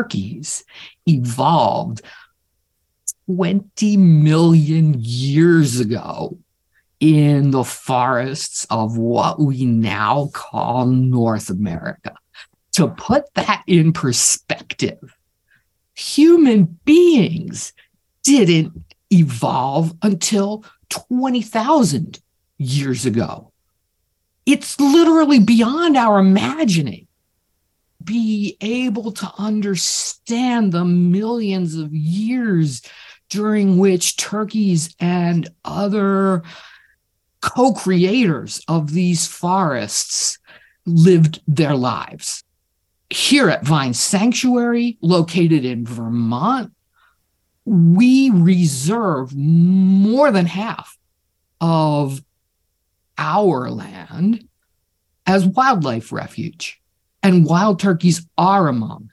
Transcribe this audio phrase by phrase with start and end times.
[0.00, 0.64] turkeys
[1.06, 2.00] evolved
[3.26, 6.38] 20 million years ago
[7.00, 12.14] in the forests of what we now call North America.
[12.72, 15.16] To put that in perspective,
[15.94, 17.72] human beings
[18.22, 18.72] didn't
[19.10, 22.20] evolve until 20,000
[22.58, 23.52] years ago.
[24.46, 27.06] It's literally beyond our imagining.
[28.02, 32.82] Be able to understand the millions of years
[33.28, 36.42] during which turkeys and other
[37.40, 40.38] co creators of these forests
[40.86, 42.42] lived their lives.
[43.08, 46.72] Here at Vine Sanctuary, located in Vermont,
[47.64, 50.96] we reserve more than half
[51.60, 52.22] of
[53.18, 54.48] our land
[55.26, 56.79] as wildlife refuge.
[57.22, 59.10] And wild turkeys are among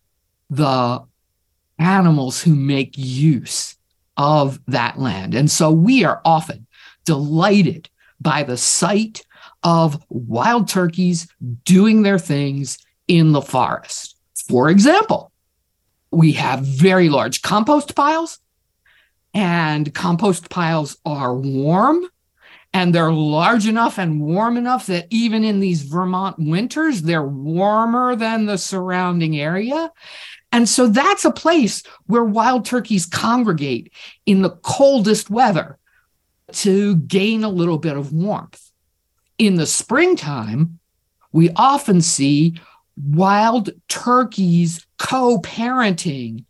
[0.50, 1.03] the
[1.77, 3.75] animals who make use
[4.16, 5.36] of that land.
[5.36, 6.66] And so we are often
[7.05, 9.25] delighted by the sight
[9.63, 11.28] of wild turkeys
[11.66, 14.16] doing their things in the forest.
[14.47, 15.31] For example,
[16.11, 18.39] we have very large compost piles,
[19.33, 22.08] and compost piles are warm
[22.73, 28.15] and they're large enough and warm enough that even in these Vermont winters, they're warmer
[28.15, 29.91] than the surrounding area.
[30.51, 33.91] And so that's a place where wild turkeys congregate
[34.25, 35.77] in the coldest weather
[36.51, 38.71] to gain a little bit of warmth.
[39.38, 40.79] In the springtime,
[41.31, 42.59] we often see
[42.95, 46.45] wild turkeys co parenting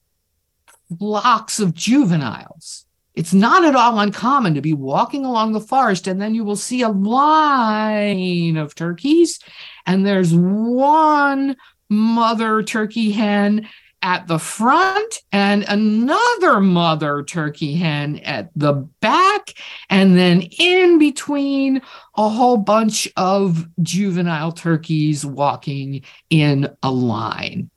[0.98, 2.87] flocks of juveniles.
[3.18, 6.56] It's not at all uncommon to be walking along the forest and then you will
[6.56, 9.40] see a line of turkeys,
[9.88, 11.58] and there's one
[11.90, 13.68] mother turkey hen
[14.04, 19.56] at the front and another mother turkey hen at the back,
[19.90, 21.82] and then in between,
[22.18, 27.72] a whole bunch of juvenile turkeys walking in a line.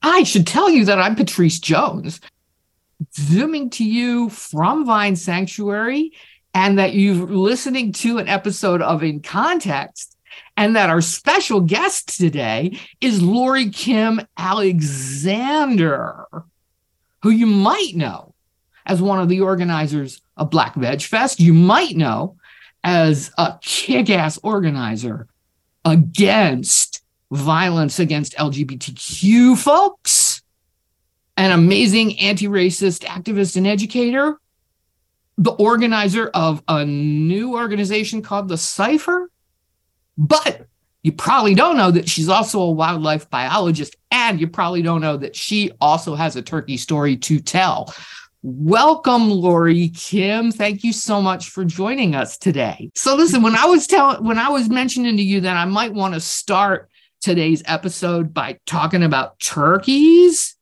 [0.00, 2.20] I should tell you that I'm pattrice jones,
[3.14, 6.12] zooming to you from Vine Sanctuary,
[6.54, 10.14] and that you're listening to an episode of In Context
[10.56, 16.26] and that our special guest today is LoriKim Alexander,
[17.22, 18.34] who you might know
[18.86, 21.40] as one of the organizers of Black Veg Fest.
[21.40, 22.36] You might know
[22.84, 25.26] as a kick ass organizer
[25.84, 30.23] against violence against LGBTQ folks,
[31.36, 34.38] an amazing anti racist activist and educator,
[35.36, 39.30] the organizer of a new organization called The Cypher
[40.16, 40.66] but
[41.02, 45.16] you probably don't know that she's also a wildlife biologist, and you probably don't know
[45.16, 47.92] that she also has a turkey story to tell.
[48.42, 50.54] Welcome, LoriKim.
[50.54, 52.90] Thank you so much for joining us today.
[52.94, 55.92] So, listen, when I was telling, when I was mentioning to you that I might
[55.92, 56.90] want to start
[57.20, 60.56] today's episode by talking about turkeys,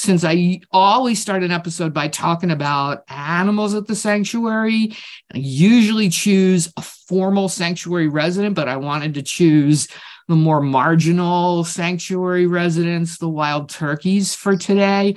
[0.00, 4.96] since I always start an episode by talking about animals at the sanctuary,
[5.34, 9.88] I usually choose a formal sanctuary resident, but I wanted to choose
[10.26, 15.16] the more marginal sanctuary residents, the wild turkeys for today.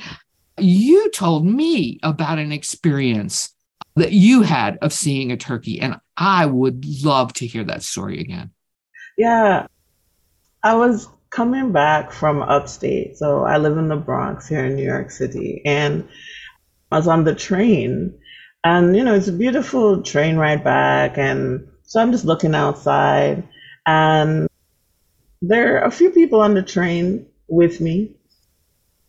[0.60, 3.56] You told me about an experience
[3.96, 8.20] that you had of seeing a turkey, and I would love to hear that story
[8.20, 8.52] again.
[9.18, 9.68] Yeah.
[10.62, 14.86] I was coming back from upstate, so I live in the Bronx here in New
[14.86, 16.08] York City, and
[16.92, 18.20] I was on the train,
[18.64, 23.48] and you know it's a beautiful train ride back, and so I'm just looking outside,
[23.86, 24.48] and
[25.42, 28.16] there are a few people on the train with me,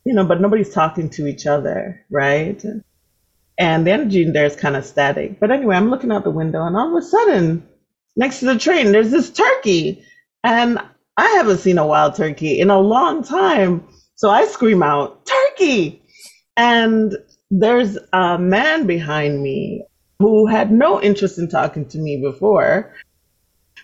[0.05, 2.65] you know, but nobody's talking to each other, right?
[3.59, 5.38] And the energy in there is kind of static.
[5.38, 7.69] But anyway, I'm looking out the window, and all of a sudden,
[8.17, 10.05] next to the train, there's this turkey.
[10.43, 10.79] And
[11.16, 13.87] I haven't seen a wild turkey in a long time.
[14.16, 16.02] So I scream out, turkey.
[16.56, 17.16] And
[17.50, 19.84] there's a man behind me
[20.19, 22.94] who had no interest in talking to me before,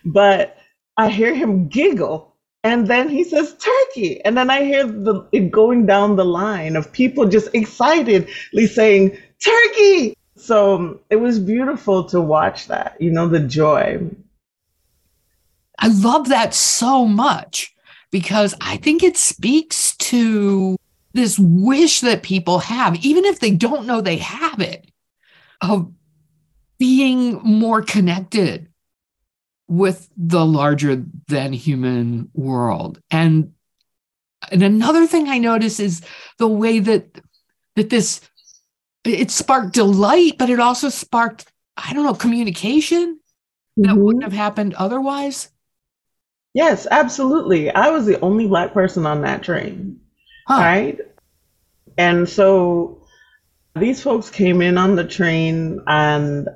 [0.04, 0.56] but
[0.96, 2.36] I hear him giggle.
[2.62, 4.22] And then he says turkey.
[4.24, 9.16] And then I hear the, it going down the line of people just excitedly saying
[9.42, 10.14] turkey.
[10.36, 14.10] So um, it was beautiful to watch that, you know, the joy.
[15.80, 17.74] I love that so much
[18.10, 20.76] because I think it speaks to
[21.12, 24.90] this wish that people have, even if they don't know they have it,
[25.60, 25.92] of
[26.78, 28.68] being more connected
[29.68, 33.00] with the larger than human world.
[33.10, 33.52] And
[34.50, 36.02] And another thing I notice is
[36.38, 37.20] the way that
[37.76, 38.20] that this
[39.04, 43.20] it sparked delight, but it also sparked, I don't know, communication
[43.76, 44.00] that mm-hmm.
[44.00, 45.48] wouldn't have happened otherwise.
[46.54, 47.70] Yes, absolutely.
[47.70, 50.00] I was the only black person on that train.
[50.46, 50.60] Huh.
[50.60, 50.98] Right.
[51.96, 53.02] And so
[53.76, 56.48] these folks came in on the train, and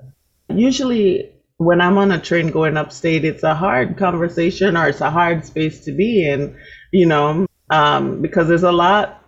[0.49, 5.11] usually when I'm on a train going upstate, it's a hard conversation or it's a
[5.11, 6.56] hard space to be in,
[6.93, 9.20] you know, um, because there's a lot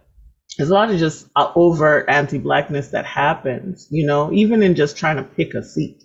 [0.58, 4.96] there's a lot of just uh, overt anti-blackness that happens, you know, even in just
[4.96, 6.04] trying to pick a seat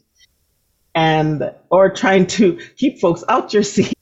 [0.96, 3.94] and or trying to keep folks out your seat.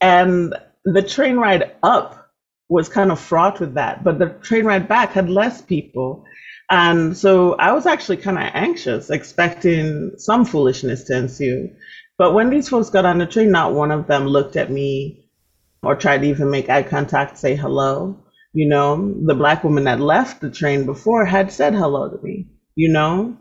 [0.00, 0.54] And
[0.84, 2.30] the train ride up
[2.68, 6.24] was kind of fraught with that, but the train ride back had less people.
[6.68, 11.70] And so I was actually kind of anxious, expecting some foolishness to ensue.
[12.18, 15.28] But when these folks got on the train, not one of them looked at me
[15.82, 18.18] or tried to even make eye contact, say hello.
[18.52, 22.48] You know, the black woman that left the train before had said hello to me,
[22.74, 23.36] you know?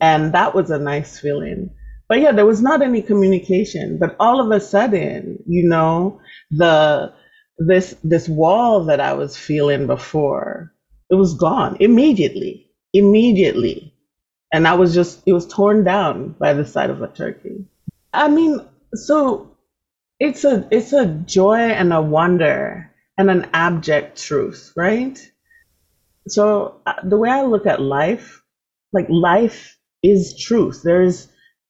[0.00, 1.70] And that was a nice feeling.
[2.08, 3.98] But yeah, there was not any communication.
[3.98, 6.20] But all of a sudden, you know,
[6.50, 7.12] the
[7.58, 10.72] this this wall that I was feeling before,
[11.10, 12.70] it was gone immediately.
[12.94, 13.94] Immediately.
[14.52, 17.66] And I was just it was torn down by the sight of a turkey.
[18.12, 18.60] I mean,
[18.94, 19.56] so
[20.18, 25.18] it's a it's a joy and a wonder and an abject truth, right?
[26.28, 28.42] So uh, the way I look at life,
[28.92, 30.82] like life is truth.
[30.84, 31.28] There's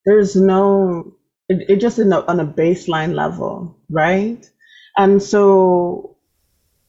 [0.08, 1.12] there's no
[1.50, 4.50] it, it just in a, on a baseline level, right?
[4.96, 6.16] And so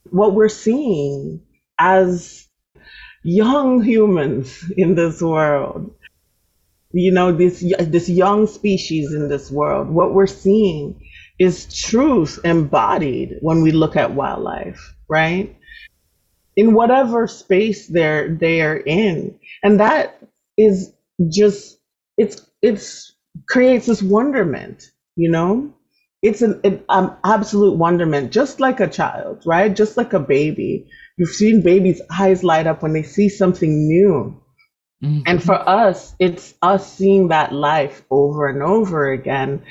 [0.09, 1.41] what we're seeing
[1.77, 2.47] as
[3.23, 5.93] young humans in this world,
[6.93, 11.05] you know, this this young species in this world, what we're seeing
[11.37, 15.57] is truth embodied when we look at wildlife, right?
[16.55, 19.39] In whatever space they're they are in.
[19.61, 20.21] And that
[20.57, 20.93] is
[21.29, 21.79] just
[22.17, 23.15] it's it's
[23.47, 25.73] creates this wonderment, you know?
[26.21, 29.73] It's an, an um, absolute wonderment, just like a child, right?
[29.73, 30.89] Just like a baby.
[31.17, 34.41] You've seen babies' eyes light up when they see something new.
[35.01, 35.21] Mm-hmm.
[35.25, 39.63] And for us, it's us seeing that life over and over again,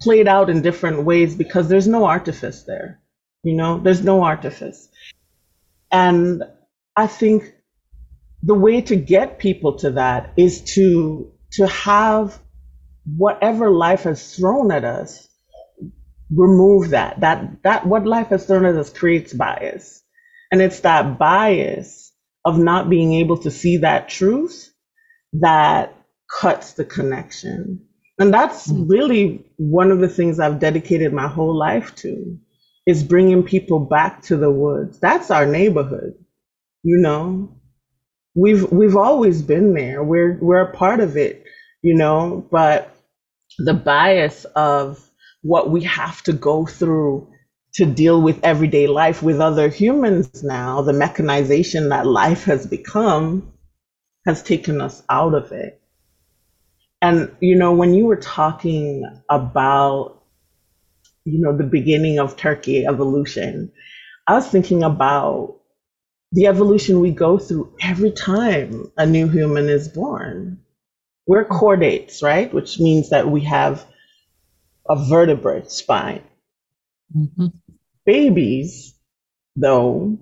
[0.00, 3.00] played out in different ways because there's no artifice there.
[3.42, 4.88] You know, there's no artifice.
[5.92, 6.42] And
[6.96, 7.54] I think
[8.42, 12.38] the way to get people to that is to to have
[13.16, 15.28] whatever life has thrown at us
[16.30, 20.02] remove that that that what life has thrown at us creates bias.
[20.52, 22.12] And it's that bias
[22.44, 24.72] of not being able to see that truth
[25.34, 25.96] that
[26.40, 27.86] cuts the connection.
[28.18, 28.88] And that's mm.
[28.90, 32.38] really one of the things i've dedicated my whole life to
[32.86, 35.00] is bringing people back to the woods.
[35.00, 36.14] That's our neighborhood
[36.82, 37.56] you know?
[38.34, 40.04] We've we've always been there.
[40.04, 41.39] We're we're a part of it,
[41.82, 42.94] you know, but
[43.58, 45.10] the bias of
[45.42, 47.28] what we have to go through
[47.74, 53.52] to deal with everyday life with other humans now, the mechanization that life has become
[54.26, 55.80] has taken us out of it.
[57.00, 60.22] And you know, when you were talking about
[61.24, 63.72] you know the beginning of turkey evolution,
[64.26, 65.56] I was thinking about
[66.32, 70.60] the evolution we go through every time a new human is born.
[71.26, 72.52] We're chordates, right?
[72.52, 73.86] Which means that we have
[74.88, 76.22] a vertebrate spine.
[77.16, 77.48] Mm-hmm.
[78.06, 78.94] Babies,
[79.56, 80.18] though,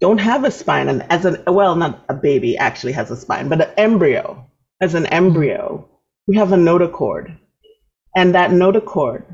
[0.00, 0.88] don't have a spine.
[0.88, 4.50] And as an, well, not a baby actually has a spine, but an embryo,
[4.80, 5.88] as an embryo,
[6.26, 7.38] we have a notochord.
[8.16, 9.24] And that notochord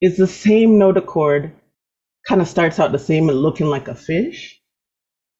[0.00, 1.52] is the same notochord,
[2.28, 4.56] kind of starts out the same and looking like a fish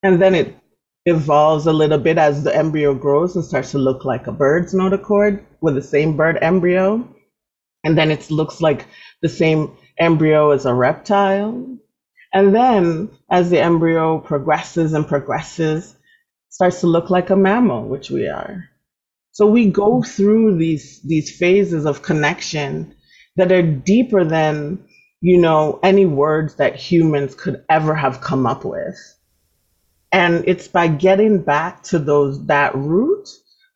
[0.02, 0.57] and then it
[1.06, 4.75] evolves a little bit as the embryo grows and starts to look like a bird's
[4.75, 7.06] notochord with the same bird embryo.
[7.85, 8.87] And then it looks like
[9.23, 11.78] the same embryo as a reptile.
[12.32, 15.97] And then as the embryo progresses and progresses,
[16.49, 18.68] starts to look like a mammal, which we are.
[19.32, 22.94] So we go through these these phases of connection
[23.37, 24.87] that are deeper than,
[25.23, 28.97] you know, any words that humans could ever have come up with.
[30.12, 33.28] And it's by getting back to those that root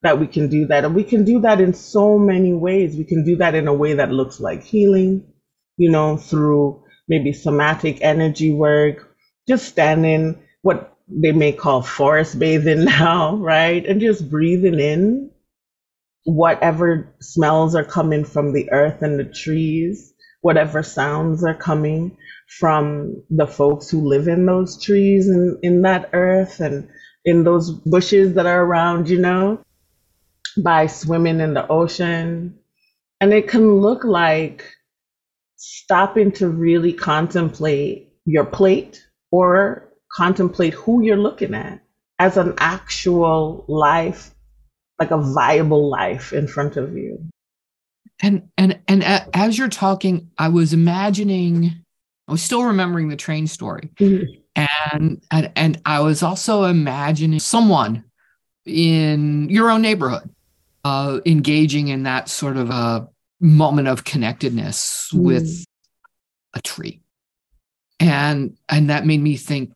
[0.02, 0.84] that we can do that.
[0.84, 2.96] And we can do that in so many ways.
[2.96, 5.24] We can do that in a way that looks like healing,
[5.78, 9.14] you know, through maybe somatic energy work,
[9.48, 13.84] just standing what they may call forest bathing now, right?
[13.86, 15.30] And just breathing in
[16.24, 22.16] whatever smells are coming from the earth and the trees, whatever sounds are coming
[22.46, 26.88] from the folks who live in those trees and in that earth and
[27.24, 29.60] in those bushes that are around, you know,
[30.62, 32.58] by swimming in the ocean.
[33.20, 34.72] And it can look like
[35.56, 41.80] stopping to really contemplate your plate or contemplate who you're looking at
[42.18, 44.30] as an actual life,
[44.98, 47.28] like a viable life in front of you.
[48.22, 51.84] And and and as you're talking, I was imagining,
[52.28, 54.24] I was still remembering the train story, mm-hmm.
[54.56, 58.04] and and and I was also imagining someone
[58.64, 60.28] in your own neighborhood,
[60.84, 63.08] uh, engaging in that sort of a
[63.40, 65.20] moment of connectedness mm.
[65.20, 65.64] with
[66.54, 67.00] a tree,
[68.00, 69.72] and and that made me think,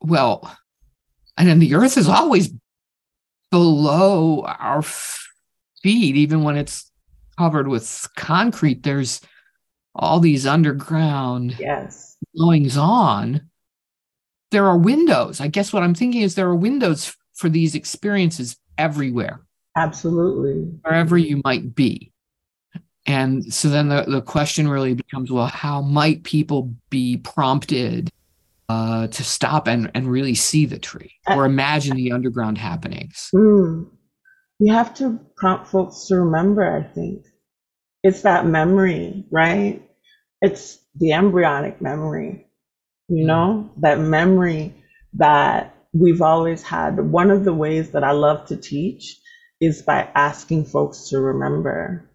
[0.00, 0.56] well,
[1.36, 2.50] and then the earth is always
[3.52, 6.90] below our feet, even when it's
[7.38, 8.82] covered with concrete.
[8.82, 9.20] There's
[9.94, 12.16] all these underground yes.
[12.38, 13.42] goings on.
[14.50, 15.40] There are windows.
[15.40, 19.40] I guess what I'm thinking is there are windows for these experiences everywhere.
[19.76, 20.70] Absolutely.
[20.82, 22.12] Wherever you might be.
[23.06, 28.10] And so then the, the question really becomes well, how might people be prompted
[28.68, 33.30] uh, to stop and, and really see the tree or imagine the underground happenings?
[33.34, 33.90] Mm.
[34.58, 37.26] You have to prompt folks to remember, I think.
[38.04, 39.82] It's that memory, right?
[40.42, 42.46] It's the embryonic memory,
[43.08, 43.26] you mm-hmm.
[43.26, 44.74] know, that memory
[45.14, 47.00] that we've always had.
[47.00, 49.18] One of the ways that I love to teach
[49.60, 52.10] is by asking folks to remember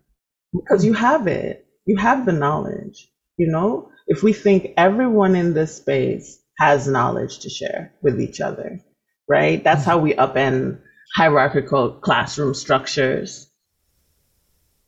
[0.53, 3.89] because you have it, you have the knowledge, you know?
[4.07, 8.79] If we think everyone in this space has knowledge to share with each other,
[9.27, 9.63] right?
[9.63, 9.89] That's mm-hmm.
[9.89, 10.81] how we upend
[11.15, 13.48] hierarchical classroom structures.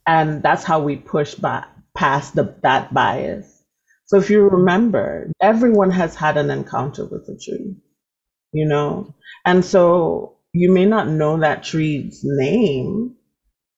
[0.08, 3.63] And that's how we push back past the, that bias.
[4.05, 7.75] So if you remember, everyone has had an encounter with a tree,
[8.51, 9.15] you know?
[9.46, 13.15] And so you may not know that tree's name,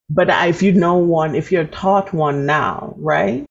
[0.09, 3.45] but if you know one, if you're taught one now, right?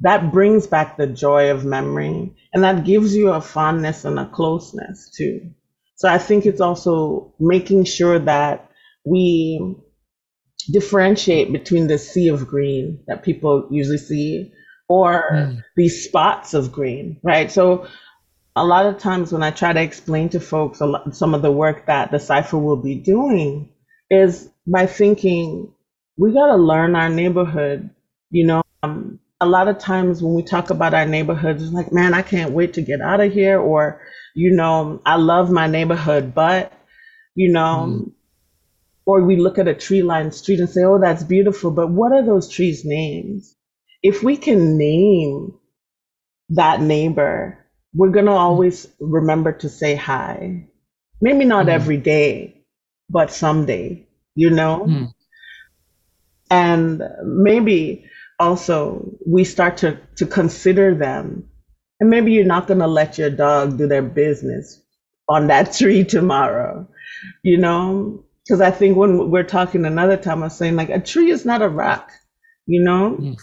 [0.00, 4.26] that brings back the joy of memory and that gives you a fondness and a
[4.26, 5.50] closeness too.
[5.94, 8.70] So I think it's also making sure that
[9.04, 9.76] we
[10.70, 14.52] differentiate between the sea of green that people usually see
[14.88, 15.64] or mm.
[15.76, 17.50] these spots of green, right?
[17.50, 17.86] So
[18.54, 21.52] a lot of times when I try to explain to folks lot, some of the
[21.52, 23.68] work that the Cypher will be doing
[24.10, 25.72] is by thinking
[26.16, 27.90] we got to learn our neighborhood,
[28.30, 31.92] you know, um, a lot of times when we talk about our neighborhoods, it's like,
[31.92, 33.60] man, I can't wait to get out of here.
[33.60, 34.00] Or,
[34.34, 36.72] you know, I love my neighborhood, but,
[37.34, 38.12] you know, mm.
[39.06, 41.70] Or we look at a tree lined street and say, oh, that's beautiful.
[41.70, 43.54] But what are those trees' names?
[44.02, 45.54] If we can name
[46.50, 48.38] that neighbor, we're going to mm.
[48.38, 50.68] always remember to say hi.
[51.20, 51.70] Maybe not mm.
[51.70, 52.64] every day,
[53.08, 54.86] but someday, you know?
[54.86, 55.12] Mm.
[56.50, 58.06] And maybe
[58.38, 61.48] also we start to to consider them
[62.00, 64.82] and maybe you're not going to let your dog do their business
[65.28, 66.86] on that tree tomorrow
[67.42, 71.30] you know because i think when we're talking another time I'm saying like a tree
[71.30, 72.12] is not a rock
[72.66, 73.38] you know mm.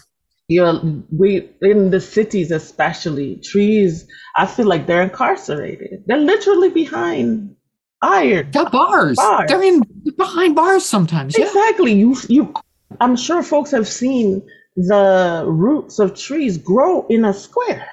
[0.48, 0.80] you're
[1.10, 4.06] we in the cities especially trees
[4.36, 7.56] i feel like they're incarcerated they're literally behind
[8.02, 9.16] iron the bars.
[9.16, 9.48] bars.
[9.48, 9.82] they're in
[10.16, 11.46] behind bars sometimes yeah.
[11.46, 12.52] exactly you you
[13.00, 14.42] i'm sure folks have seen
[14.76, 17.88] the roots of trees grow in a square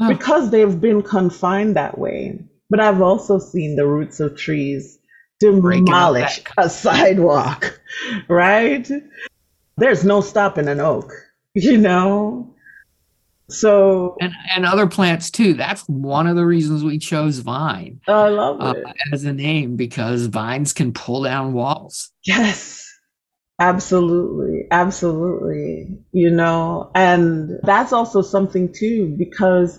[0.00, 0.08] huh.
[0.08, 2.38] because they've been confined that way.
[2.68, 4.98] But I've also seen the roots of trees
[5.40, 7.80] demolish a sidewalk,
[8.28, 8.88] right?
[9.76, 11.12] There's no stopping an oak,
[11.54, 12.54] you know?
[13.48, 15.54] So and and other plants too.
[15.54, 18.00] That's one of the reasons we chose vine.
[18.06, 22.12] I love uh, it as a name because vines can pull down walls.
[22.24, 22.90] Yes,
[23.60, 24.66] Absolutely.
[24.70, 25.98] Absolutely.
[26.12, 29.78] You know, and that's also something too, because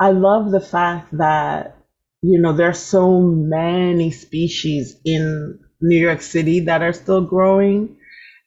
[0.00, 1.76] I love the fact that,
[2.22, 7.96] you know, there's so many species in New York City that are still growing.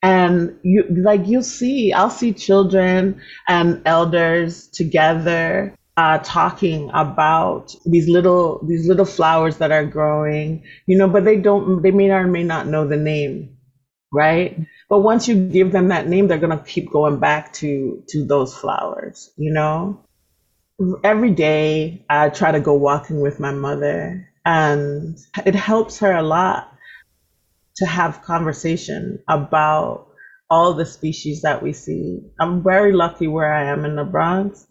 [0.01, 8.09] And you like you'll see, I'll see children and elders together uh, talking about these
[8.09, 12.27] little these little flowers that are growing, you know, but they don't they may or
[12.27, 13.57] may not know the name
[14.13, 14.59] right?
[14.89, 18.53] But once you give them that name, they're gonna keep going back to to those
[18.55, 20.05] flowers, you know.
[21.03, 26.23] Every day, I try to go walking with my mother, and it helps her a
[26.23, 26.73] lot
[27.77, 30.07] to have conversation about
[30.49, 32.21] all the species that we see.
[32.39, 34.67] I'm very lucky where I am in the Bronx.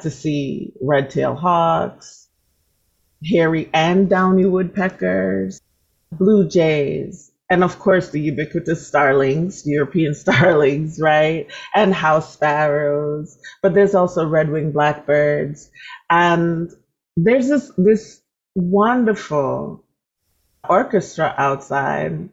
[0.00, 2.28] to see red-tailed hawks,
[3.24, 5.60] hairy and downy woodpeckers,
[6.10, 11.46] blue jays, and of course the ubiquitous starlings, European starlings, right?
[11.74, 15.70] And house sparrows, but there's also red-winged blackbirds.
[16.10, 16.70] And
[17.16, 18.22] there's this this
[18.56, 19.84] wonderful
[20.68, 22.28] orchestra outside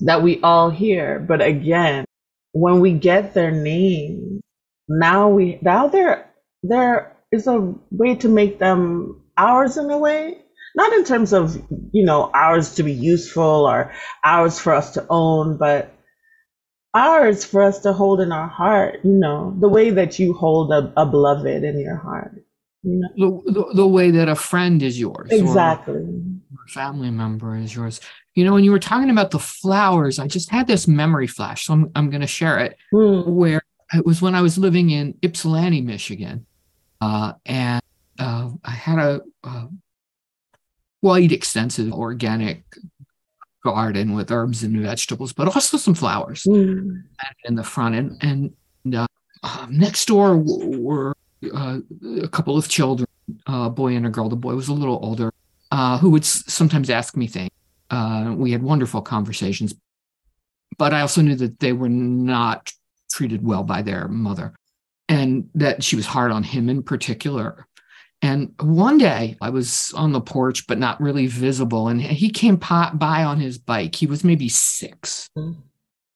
[0.00, 1.20] that we all hear.
[1.20, 2.04] But again,
[2.52, 4.42] when we get their names,
[4.88, 6.30] now we now there
[6.62, 10.41] there is a way to make them ours in a way.
[10.74, 11.56] Not in terms of,
[11.92, 13.92] you know, ours to be useful or
[14.24, 15.92] ours for us to own, but
[16.94, 20.72] ours for us to hold in our heart, you know, the way that you hold
[20.72, 22.32] a, a beloved in your heart.
[22.82, 23.42] You know?
[23.46, 25.30] the, the, the way that a friend is yours.
[25.30, 25.94] Exactly.
[25.94, 28.00] Or a family member is yours.
[28.34, 31.66] You know, when you were talking about the flowers, I just had this memory flash.
[31.66, 32.76] So I'm, I'm going to share it.
[32.94, 33.26] Mm.
[33.26, 33.62] Where
[33.92, 36.46] it was when I was living in Ypsilanti, Michigan.
[37.00, 37.82] Uh, and
[38.18, 39.68] uh, I had a, a
[41.02, 42.64] quite extensive organic
[43.64, 47.02] garden with herbs and vegetables, but also some flowers mm.
[47.44, 47.94] in the front.
[47.94, 48.54] And,
[48.84, 49.06] and uh,
[49.42, 51.16] um, next door were
[51.54, 51.78] uh,
[52.22, 53.08] a couple of children,
[53.46, 54.28] a boy and a girl.
[54.28, 55.32] The boy was a little older,
[55.70, 57.50] uh, who would s- sometimes ask me things.
[57.90, 59.74] Uh, we had wonderful conversations,
[60.78, 62.72] but I also knew that they were not
[63.10, 64.54] treated well by their mother
[65.08, 67.66] and that she was hard on him in particular.
[68.22, 71.88] And one day I was on the porch, but not really visible.
[71.88, 73.96] And he came by on his bike.
[73.96, 75.60] He was maybe 6 mm-hmm.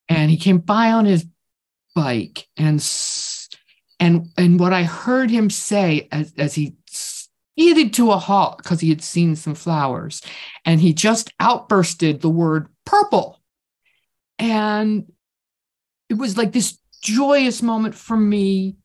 [0.09, 1.27] And he came by on his
[1.97, 2.81] bike and
[3.99, 8.81] and and what I heard him say as, as he skidded to a halt because
[8.81, 10.21] he had seen some flowers,
[10.65, 13.41] and he just outbursted the word purple.
[14.39, 15.11] And
[16.09, 18.77] it was like this joyous moment for me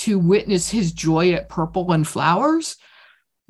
[0.00, 2.76] to witness his joy at purple and flowers.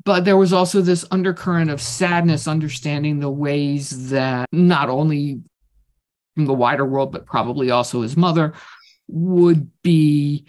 [0.03, 5.41] But there was also this undercurrent of sadness, understanding the ways that not only
[6.35, 8.53] from the wider world, but probably also his mother
[9.07, 10.45] would be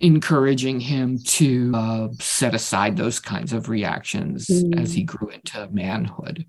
[0.00, 4.80] encouraging him to uh, set aside those kinds of reactions mm.
[4.80, 6.44] as he grew into manhood,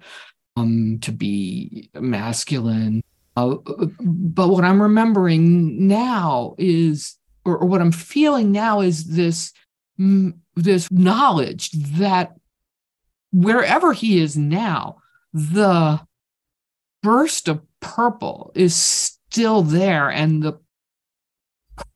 [0.58, 3.04] um, to be masculine,
[3.38, 3.56] uh,
[4.00, 9.54] but what I'm remembering now is, or, or what I'm feeling now is this
[10.00, 12.34] mm, this knowledge that
[13.32, 14.98] wherever he is now,
[15.34, 16.00] the
[17.04, 20.60] burst of purple is still there, and the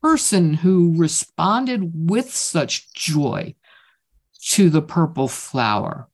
[0.01, 3.55] person who responded with such joy
[4.41, 6.07] to the purple flower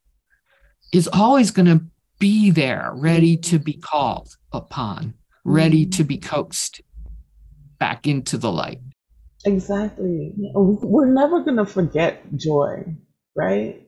[0.93, 1.85] is always going to
[2.19, 6.81] be there, ready to be called upon, ready to be coaxed
[7.79, 8.79] back into the light.
[9.45, 10.33] Exactly.
[10.53, 12.95] We're never going to forget joy,
[13.35, 13.81] right?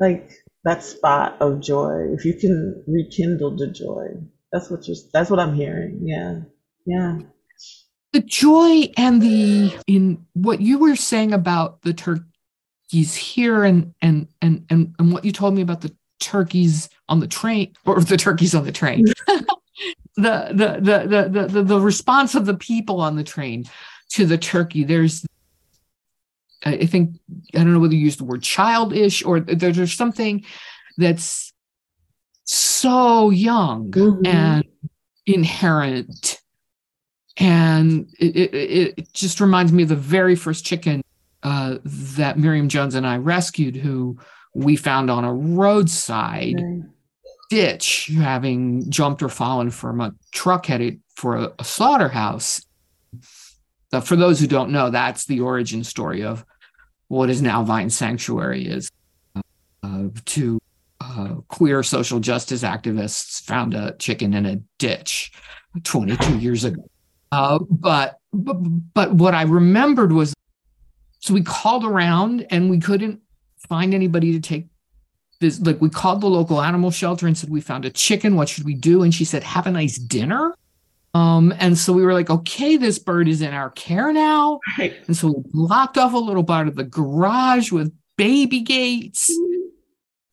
[0.00, 0.32] Like
[0.64, 2.08] that spot of joy.
[2.12, 4.06] If you can rekindle the joy,
[4.52, 6.00] that's what you're, that's what I'm hearing.
[6.02, 6.40] Yeah.
[6.86, 7.18] Yeah.
[8.12, 14.28] The joy and the, in what you were saying about the turkeys here and, and,
[14.40, 18.16] and, and, and what you told me about the turkeys on the train or the
[18.16, 19.44] turkeys on the train the,
[20.16, 23.64] the, the the the the response of the people on the train
[24.10, 25.26] to the turkey there's
[26.64, 27.16] i think
[27.54, 30.44] i don't know whether you use the word childish or there's something
[30.96, 31.52] that's
[32.44, 34.26] so young mm-hmm.
[34.26, 34.64] and
[35.26, 36.40] inherent
[37.38, 41.02] and it, it, it, just reminds me of the very first chicken
[41.42, 44.16] uh, that miriam jones and i rescued who
[44.56, 46.82] we found on a roadside right.
[47.50, 52.64] ditch, having jumped or fallen from a truck headed for a, a slaughterhouse.
[54.00, 56.44] For those who don't know, that's the origin story of
[57.08, 58.90] what is now Vine Sanctuary is
[59.82, 60.58] uh, two
[61.00, 65.32] uh, queer social justice activists found a chicken in a ditch
[65.84, 66.82] 22 years ago.
[67.32, 68.54] Uh, but, but
[68.94, 70.34] but what I remembered was
[71.20, 73.20] so we called around and we couldn't
[73.68, 74.68] find anybody to take
[75.40, 75.60] this.
[75.60, 78.36] Like we called the local animal shelter and said, we found a chicken.
[78.36, 79.02] What should we do?
[79.02, 80.54] And she said, have a nice dinner.
[81.16, 84.60] Um, and so we were like, okay, this bird is in our care now.
[84.78, 84.94] Right.
[85.06, 89.30] And so we blocked off a little part of the garage with baby gates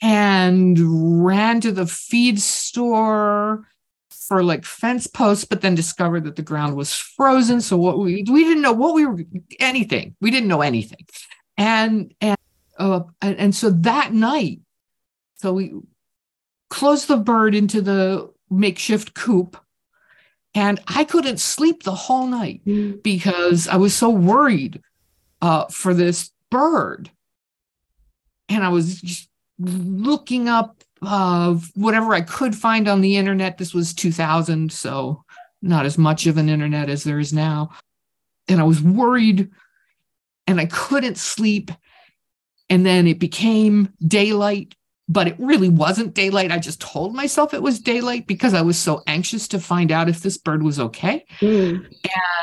[0.02, 3.65] and ran to the feed store
[4.10, 7.62] for like fence posts, but then discovered that the ground was frozen.
[7.62, 9.24] So what we we didn't know what we were
[9.62, 10.17] anything.
[10.19, 11.06] We didn't know anything.
[11.56, 12.38] And and
[12.78, 14.60] uh, and, and so that night,
[15.36, 15.76] so we
[16.69, 19.56] closed the bird into the makeshift coop
[20.56, 23.02] and I couldn't sleep the whole night mm.
[23.02, 24.82] because I was so worried
[25.42, 27.10] uh, for this bird.
[28.50, 33.58] And I was just looking up uh, whatever I could find on the internet.
[33.58, 35.24] This was 2000, so
[35.62, 37.72] not as much of an internet as there is now.
[38.48, 39.50] And I was worried
[40.46, 41.72] and I couldn't sleep.
[42.70, 44.76] And then it became daylight,
[45.10, 46.52] but it really wasn't daylight.
[46.52, 50.08] I just told myself it was daylight because I was so anxious to find out
[50.08, 51.26] if this bird was okay.
[51.42, 51.86] Mm.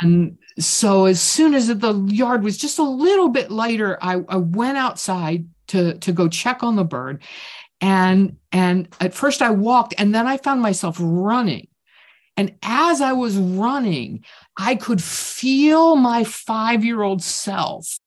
[0.03, 4.37] And so as soon as the yard was just a little bit lighter, I, I
[4.37, 7.23] went outside to, to go check on the bird.
[7.81, 11.68] And and at first I walked and then I found myself running.
[12.37, 14.25] And as I was running,
[14.57, 17.99] I could feel my five year old self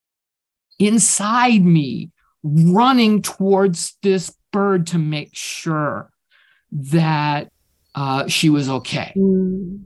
[0.77, 2.11] inside me
[2.43, 6.09] running towards this bird to make sure
[6.71, 7.51] that
[7.95, 9.13] uh, she was okay.
[9.17, 9.83] Mm.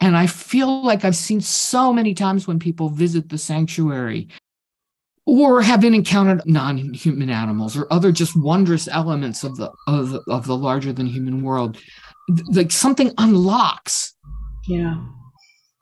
[0.00, 4.28] And I feel like I've seen so many times when people visit the sanctuary
[5.26, 10.22] or have been encountered non-human animals or other just wondrous elements of the of the,
[10.28, 11.78] of the larger than human world
[12.48, 14.14] like something unlocks
[14.66, 14.96] yeah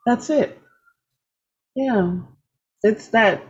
[0.05, 0.59] that's it
[1.75, 2.17] yeah
[2.83, 3.41] it's that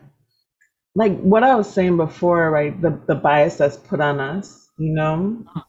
[0.96, 4.94] like what i was saying before right the, the bias that's put on us you
[4.94, 5.60] know mm-hmm.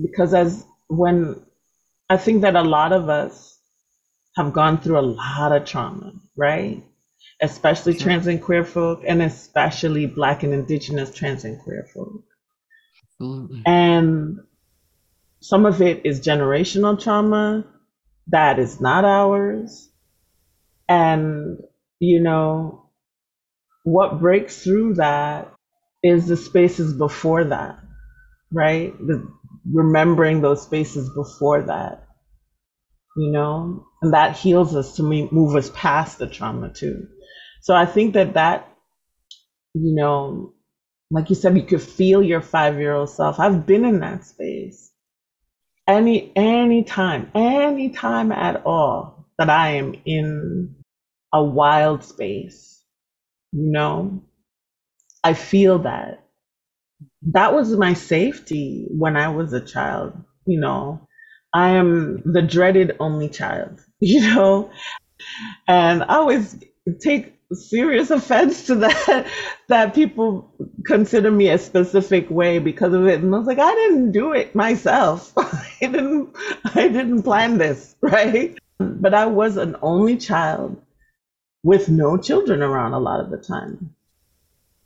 [0.00, 1.40] because as when
[2.08, 3.58] i think that a lot of us
[4.36, 6.82] have gone through a lot of trauma right
[7.40, 8.02] especially sure.
[8.02, 12.24] trans and queer folk, and especially Black and Indigenous trans and queer folk.
[13.20, 13.62] Absolutely.
[13.66, 14.38] And
[15.40, 17.64] some of it is generational trauma
[18.28, 19.90] that is not ours.
[20.88, 21.58] And,
[21.98, 22.81] you know,
[23.84, 25.52] what breaks through that
[26.02, 27.78] is the spaces before that,
[28.52, 28.96] right?
[28.98, 29.26] The,
[29.70, 32.06] remembering those spaces before that,
[33.16, 37.08] you know, and that heals us to move us past the trauma too.
[37.60, 38.68] So I think that that,
[39.74, 40.54] you know,
[41.10, 43.38] like you said, you could feel your five year old self.
[43.38, 44.90] I've been in that space.
[45.86, 50.76] Any any time, any time at all that I am in
[51.32, 52.71] a wild space,
[53.52, 54.22] you know,
[55.24, 56.22] I feel that.
[57.32, 60.14] That was my safety when I was a child,
[60.46, 61.00] you know.
[61.54, 64.70] I am the dreaded only child, you know.
[65.68, 66.56] And I always
[67.00, 69.26] take serious offense to that
[69.68, 70.50] that people
[70.86, 74.32] consider me a specific way because of it and i was like i didn't do
[74.32, 76.34] it myself i didn't
[76.74, 80.80] i didn't plan this right but i was an only child
[81.62, 83.94] with no children around a lot of the time.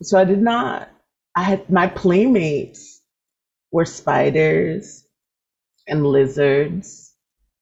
[0.02, 0.90] So i did not
[1.36, 3.00] i had my playmates
[3.72, 5.04] were spiders
[5.86, 7.14] and lizards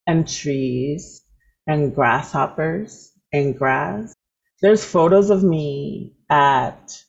[0.06, 1.22] and trees
[1.66, 4.14] and grasshoppers and grass.
[4.62, 7.02] There's photos of me at,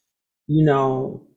[0.48, 1.28] you know,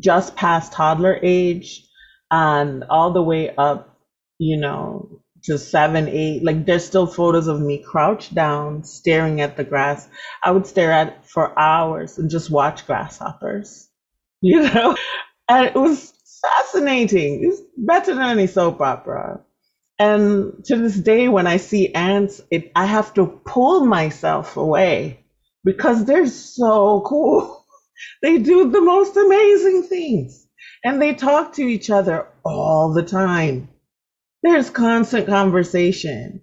[0.00, 1.86] just past toddler age
[2.30, 3.98] and all the way up,
[4.38, 6.44] you know, to seven, eight.
[6.44, 10.08] Like there's still photos of me crouched down, staring at the grass.
[10.42, 13.88] I would stare at it for hours and just watch grasshoppers,
[14.40, 14.96] you know?
[15.48, 17.44] And it was fascinating.
[17.44, 19.40] It's better than any soap opera.
[19.98, 25.24] And to this day, when I see ants, it, I have to pull myself away
[25.64, 27.64] because they're so cool.
[28.22, 30.46] They do the most amazing things
[30.84, 33.68] and they talk to each other all the time.
[34.42, 36.42] There's constant conversation,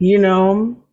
[0.00, 0.84] you know,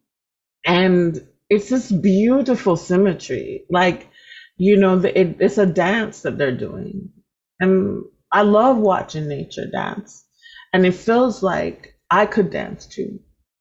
[0.65, 3.65] and it's this beautiful symmetry.
[3.69, 4.09] Like,
[4.57, 7.11] you know, it, it's a dance that they're doing.
[7.59, 10.25] And I love watching nature dance.
[10.73, 13.19] And it feels like I could dance too,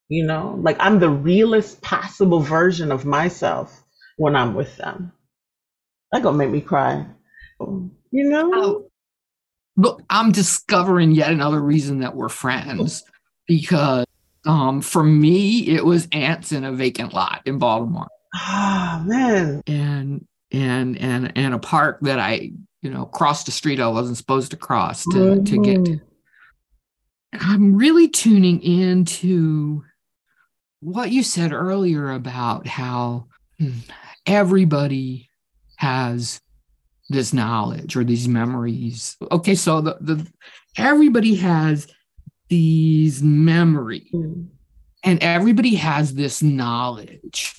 [0.09, 3.85] you know, like I'm the realest possible version of myself
[4.19, 5.13] when I'm with them.
[6.13, 7.07] That gonna make me cry.
[7.61, 7.91] You
[8.31, 8.51] know?
[8.55, 8.88] Oh,
[9.79, 13.05] look, I'm discovering yet another reason that we're friends
[13.47, 14.05] because
[14.45, 18.09] um, for me it was ants in a vacant lot in Baltimore.
[18.35, 19.63] Ah man.
[19.67, 24.19] And and and and a park that I, you know, crossed the street I wasn't
[24.19, 25.45] supposed to cross to, mm-hmm.
[25.45, 26.01] to get to.
[27.33, 29.85] I'm really tuning into
[30.81, 33.27] what you said earlier about how
[33.61, 33.79] hmm,
[34.27, 35.29] everybody
[35.77, 36.41] has
[37.09, 39.17] this knowledge or these memories.
[39.33, 40.27] Okay, so the, the
[40.77, 41.87] everybody has
[42.49, 44.47] these memory mm.
[45.05, 47.55] and everybody has this knowledge.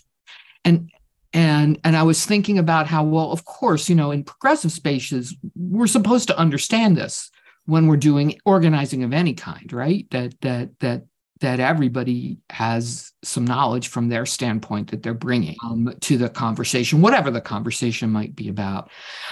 [0.66, 0.92] And
[1.34, 5.36] and and I was thinking about how well, of course, you know, in progressive spaces,
[5.56, 7.30] we're supposed to understand this
[7.66, 10.08] when we're doing organizing of any kind, right?
[10.12, 11.04] That that that
[11.42, 17.02] that everybody has some knowledge from their standpoint that they're bringing um, to the conversation,
[17.02, 18.90] whatever the conversation might be about.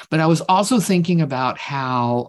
[0.10, 2.28] But I was also thinking about how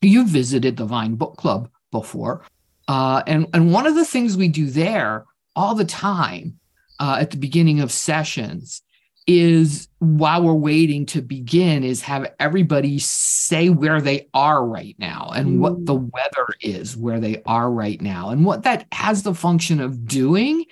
[0.00, 2.44] you visited the Vine Book Club before.
[2.86, 5.24] Uh, and, and one of the things we do there
[5.56, 6.58] all the time
[7.00, 8.82] uh, at the beginning of sessions
[9.26, 15.30] is while we're waiting to begin is have everybody say where they are right now
[15.34, 15.58] and mm.
[15.58, 19.80] what the weather is where they are right now and what that has the function
[19.80, 20.64] of doing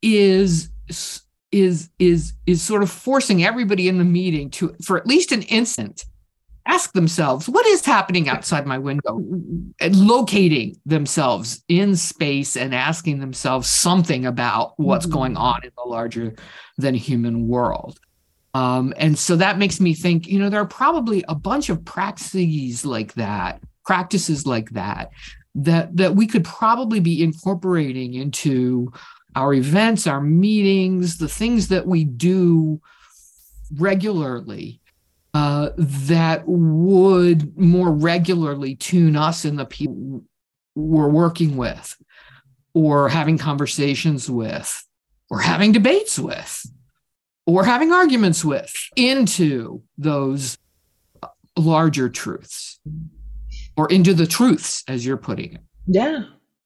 [0.00, 0.70] is
[1.52, 5.42] is is is sort of forcing everybody in the meeting to for at least an
[5.42, 6.04] instant
[6.68, 9.20] ask themselves what is happening outside my window?
[9.80, 15.14] And locating themselves in space and asking themselves something about what's mm-hmm.
[15.14, 16.34] going on in the larger
[16.76, 17.98] than human world.
[18.54, 21.84] Um, and so that makes me think you know there are probably a bunch of
[21.84, 25.10] practices like that practices like that
[25.54, 28.92] that that we could probably be incorporating into
[29.36, 32.80] our events our meetings the things that we do
[33.76, 34.80] regularly
[35.34, 40.22] uh, that would more regularly tune us and the people
[40.74, 41.96] we're working with,
[42.74, 44.86] or having conversations with,
[45.30, 46.64] or having debates with,
[47.46, 50.56] or having arguments with into those
[51.56, 52.78] larger truths
[53.76, 55.60] or into the truths, as you're putting it.
[55.86, 56.24] Yeah.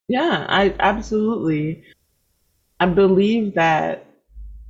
[0.08, 1.84] Yeah, I absolutely.
[2.80, 4.06] I believe that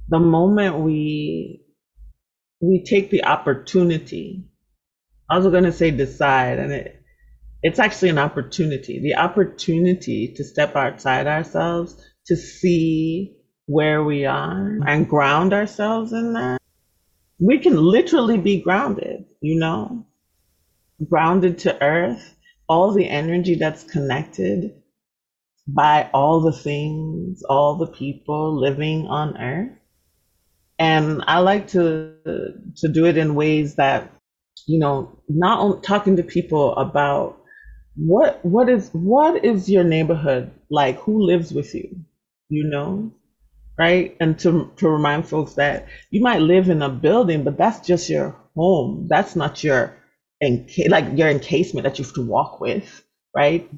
[0.09, 1.62] the moment we
[2.62, 4.44] we take the opportunity.
[5.29, 6.98] I was going to say decide, and it
[7.62, 9.01] it's actually an opportunity.
[9.01, 11.96] The opportunity to step outside ourselves
[12.27, 16.61] to see where we are and ground ourselves in that.
[17.38, 20.07] We can literally be grounded, you know,
[21.09, 22.35] grounded to earth,
[22.68, 24.83] all the energy that's connected
[25.66, 29.79] by all the things, all the people living on earth
[30.78, 32.14] and I like to
[32.76, 34.12] to do it in ways that
[34.66, 37.38] you know not talking to people about
[37.96, 40.98] what what is what is your neighborhood like?
[41.00, 41.96] Who lives with you?
[42.48, 43.12] You know
[43.78, 44.16] right?
[44.20, 48.11] And to to remind folks that you might live in a building but that's just
[48.11, 49.06] your home.
[49.08, 49.96] That's not your
[50.42, 53.04] enca- like your encasement that you have to walk with
[53.35, 53.68] right?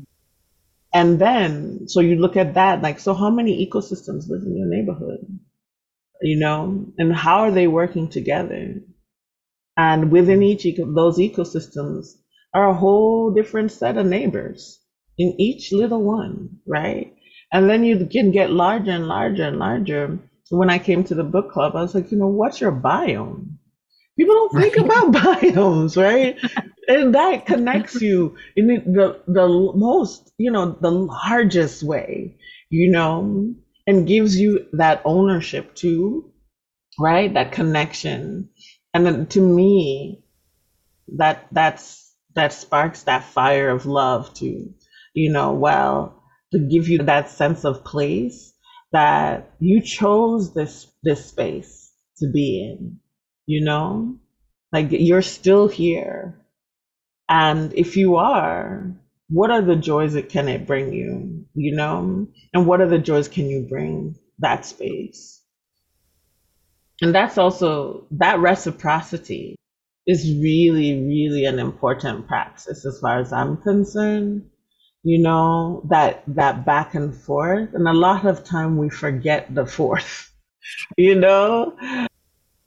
[0.92, 4.68] And then so you look at that like so how many ecosystems live in your
[4.68, 5.26] neighborhood
[6.22, 8.80] you know, and how are they working together?
[9.76, 12.14] And within each of those ecosystems
[12.54, 14.80] are a whole different set of neighbors
[15.18, 17.14] in each little one, right?
[17.52, 20.18] And then you can get larger and larger and larger.
[20.50, 23.56] When I came to the book club, I was like, you know, what's your biome?
[24.16, 26.38] People don't think about biomes, right?
[26.88, 32.36] and that connects you in the the most, you know, the largest way,
[32.70, 33.54] you know
[33.86, 36.32] and gives you that ownership too,
[36.98, 37.32] right?
[37.34, 38.50] That connection.
[38.92, 40.24] And then to me,
[41.16, 44.74] that that's that sparks that fire of love to,
[45.14, 48.52] you know, well, to give you that sense of place
[48.92, 53.00] that you chose this this space to be in,
[53.46, 54.16] you know?
[54.72, 56.40] Like you're still here.
[57.28, 58.94] And if you are,
[59.28, 62.26] what are the joys that can it bring you you know?
[62.52, 65.42] And what other joys can you bring that space?
[67.02, 69.56] And that's also that reciprocity
[70.06, 74.44] is really really an important practice as far as i'm concerned
[75.04, 75.82] you know?
[75.90, 77.74] That that back and forth.
[77.74, 80.32] And a lot of time we forget the forth
[80.98, 81.76] you know?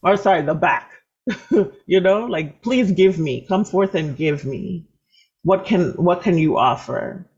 [0.03, 0.91] Or sorry the back
[1.87, 2.25] you know?
[2.25, 4.87] Like please give me come forth and give me.
[5.43, 7.29] What can what can you offer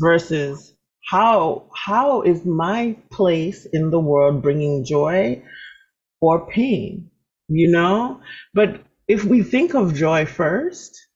[0.00, 0.73] versus
[1.08, 5.40] how how is my place in the world bringing joy
[6.20, 7.10] or pain
[7.48, 8.20] you know
[8.54, 11.08] but if we think of joy first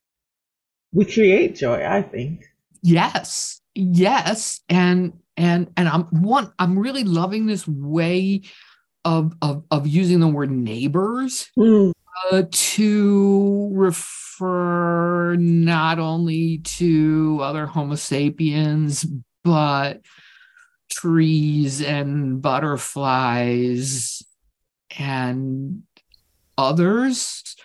[0.92, 2.44] we create joy i think
[2.83, 8.42] yes yes and and and i'm one i'm really loving this way
[9.05, 11.92] of of, of using the word neighbors mm.
[12.31, 19.07] uh, to refer refer not only to other Homo sapiens,
[19.44, 20.01] but
[20.90, 24.22] trees and butterflies
[24.98, 25.83] and
[26.57, 27.57] others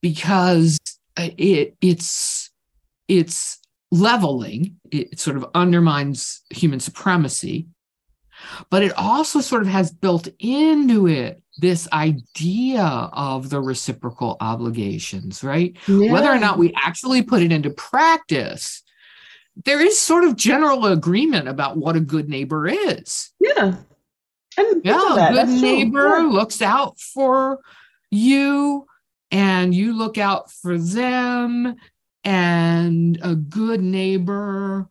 [0.00, 0.78] because
[1.16, 2.50] it it's
[3.08, 3.58] it's
[3.90, 7.66] leveling it sort of undermines human supremacy
[8.70, 15.44] but it also sort of has built into it this idea of the reciprocal obligations,
[15.44, 15.76] right?
[15.86, 16.12] Yeah.
[16.12, 18.81] Whether or not we actually put it into practice
[19.64, 23.30] there is sort of general agreement about what a good neighbor is.
[23.40, 23.76] Yeah.
[24.56, 26.26] And yeah, a good neighbor yeah.
[26.26, 27.60] looks out for
[28.10, 28.86] you
[29.30, 31.76] and you look out for them.
[32.24, 34.86] And a good neighbor,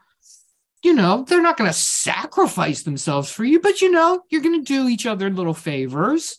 [0.84, 4.60] you know, they're not going to sacrifice themselves for you, but you know, you're going
[4.62, 6.36] to do each other little favors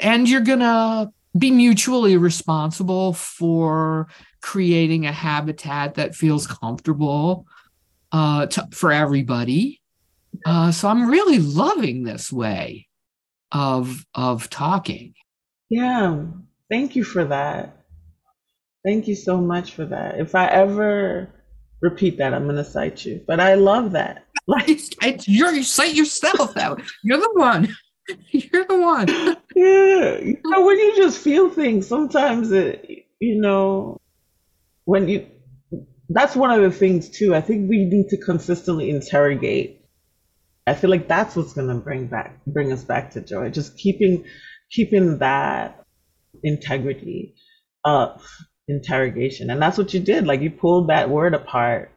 [0.00, 4.06] and you're going to be mutually responsible for
[4.40, 7.46] creating a habitat that feels comfortable
[8.12, 9.80] uh, to, for everybody.
[10.44, 12.86] Uh, so I'm really loving this way
[13.52, 15.14] of of talking.
[15.68, 16.24] Yeah,
[16.70, 17.76] thank you for that.
[18.84, 20.18] Thank you so much for that.
[20.18, 21.28] If I ever
[21.80, 23.22] repeat that, I'm going to cite you.
[23.26, 24.24] But I love that.
[24.48, 26.80] Like you're you cite yourself out.
[27.04, 27.76] You're the one.
[28.30, 29.06] You're the one.
[29.54, 33.98] yeah, you know when you just feel things, sometimes it, you know,
[34.88, 35.26] when you.
[36.08, 37.34] That's one of the things too.
[37.34, 39.84] I think we need to consistently interrogate.
[40.66, 43.50] I feel like that's what's going to bring back bring us back to joy.
[43.50, 44.24] Just keeping
[44.70, 45.84] keeping that
[46.42, 47.34] integrity
[47.84, 48.26] of
[48.66, 49.50] interrogation.
[49.50, 50.26] And that's what you did.
[50.26, 51.92] Like you pulled that word apart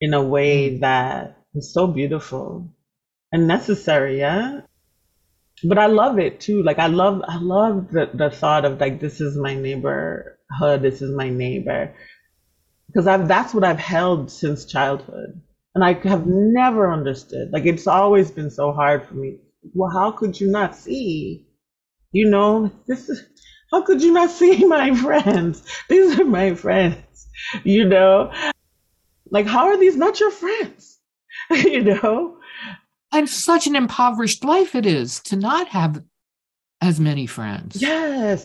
[0.00, 0.80] in a way mm.
[0.80, 2.68] that is so beautiful
[3.30, 4.62] and necessary, yeah.
[5.62, 6.64] But I love it too.
[6.64, 11.00] Like I love I love the, the thought of like this is my neighborhood, this
[11.00, 11.94] is my neighbor.
[12.94, 15.42] Because I've that's what I've held since childhood.
[15.74, 17.50] And I have never understood.
[17.52, 19.38] Like it's always been so hard for me.
[19.72, 21.48] Well, how could you not see?
[22.12, 23.24] You know, this is
[23.72, 25.64] how could you not see my friends?
[25.88, 27.26] These are my friends,
[27.64, 28.32] you know?
[29.30, 31.00] Like, how are these not your friends?
[31.50, 32.38] you know?
[33.12, 36.04] And such an impoverished life it is to not have
[36.80, 37.80] as many friends.
[37.80, 38.44] Yes.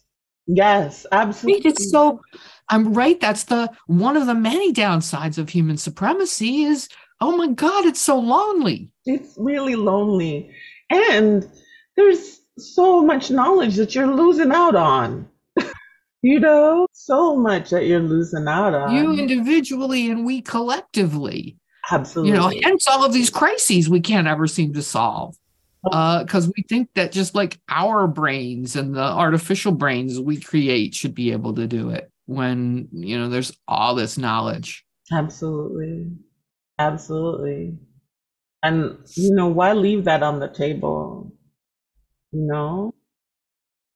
[0.51, 1.69] Yes, absolutely.
[1.69, 2.21] It's so
[2.69, 3.19] I'm right.
[3.19, 6.89] That's the one of the many downsides of human supremacy is
[7.21, 8.89] oh my God, it's so lonely.
[9.05, 10.51] It's really lonely.
[10.89, 11.47] And
[11.95, 15.29] there's so much knowledge that you're losing out on.
[16.23, 18.95] you know, so much that you're losing out on.
[18.95, 21.57] You individually and we collectively.
[21.91, 22.31] Absolutely.
[22.31, 25.35] You know, hence all of these crises we can't ever seem to solve.
[25.83, 30.93] Because uh, we think that just like our brains and the artificial brains we create
[30.93, 34.85] should be able to do it when, you know, there's all this knowledge.
[35.11, 36.11] Absolutely.
[36.77, 37.77] Absolutely.
[38.61, 41.33] And, you know, why leave that on the table?
[42.31, 42.93] No.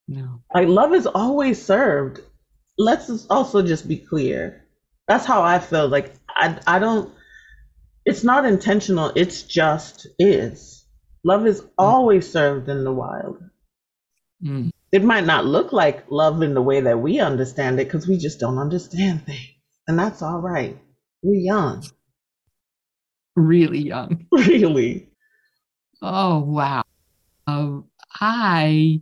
[0.07, 0.41] No.
[0.53, 2.21] Like love is always served.
[2.77, 4.65] Let's also just be clear.
[5.07, 5.87] That's how I feel.
[5.87, 7.13] Like I I don't
[8.05, 10.82] it's not intentional, it's just is.
[11.23, 11.69] Love is mm.
[11.77, 13.37] always served in the wild.
[14.43, 14.71] Mm.
[14.91, 18.17] It might not look like love in the way that we understand it because we
[18.17, 19.39] just don't understand things.
[19.87, 20.77] And that's all right.
[21.21, 21.83] We're young.
[23.35, 24.27] Really young.
[24.31, 25.09] Really.
[26.01, 26.83] Oh, wow.
[27.47, 27.85] Um,
[28.19, 29.01] I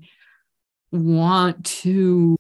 [0.92, 2.38] want to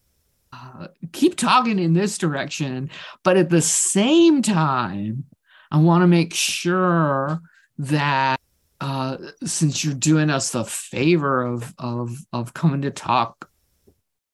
[0.53, 2.89] uh, keep talking in this direction,
[3.23, 5.25] but at the same time,
[5.71, 7.39] I want to make sure
[7.79, 8.40] that
[8.81, 13.49] uh, since you're doing us the favor of of of coming to talk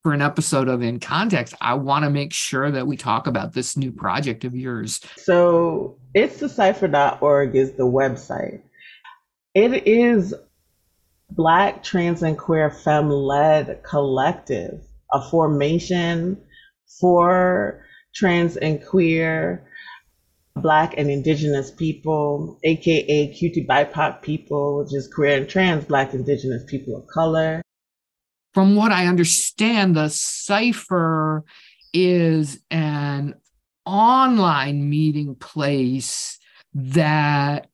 [0.03, 3.53] for an episode of In Context, I want to make sure that we talk about
[3.53, 5.01] this new project of yours.
[5.17, 8.61] So it's decipher.org is the website.
[9.53, 10.33] It is
[11.29, 14.79] Black, trans, and queer femme led collective,
[15.11, 16.41] a formation
[17.01, 19.67] for trans and queer,
[20.61, 26.63] Black and Indigenous people, aka QT BIPOC people, which is queer and trans Black Indigenous
[26.67, 27.61] people of color.
[28.53, 31.43] From what I understand, the Cypher
[31.93, 33.35] is an
[33.85, 36.37] online meeting place
[36.73, 37.67] that